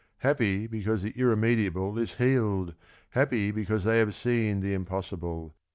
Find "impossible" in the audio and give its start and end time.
4.73-5.53